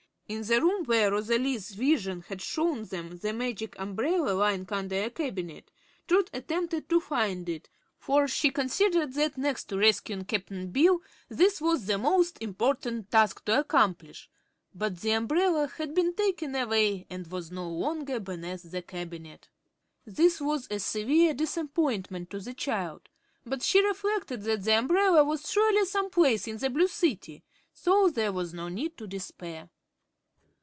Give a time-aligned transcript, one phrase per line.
[0.31, 5.09] In the room where Rosalie's vision had shown them the Magic Umbrella lying under a
[5.09, 5.69] cabinet,
[6.07, 7.67] Trot attempted to find it,
[7.99, 13.43] for she considered that next to rescuing Cap'n Bill this was the most important task
[13.43, 14.29] to accomplish;
[14.73, 19.49] but the umbrella had been taken away and was no longer beneath the cabinet.
[20.05, 23.09] This was a severe disappointment to the child,
[23.45, 27.43] but she reflected that the umbrella was surely some place in the Blue City,
[27.73, 29.69] so there was no need to despair.